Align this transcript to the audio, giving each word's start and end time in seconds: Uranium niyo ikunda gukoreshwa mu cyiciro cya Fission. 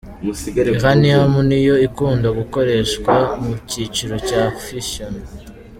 Uranium 0.77 1.33
niyo 1.49 1.75
ikunda 1.87 2.27
gukoreshwa 2.39 3.13
mu 3.43 3.53
cyiciro 3.69 4.15
cya 4.27 4.43
Fission. 4.63 5.13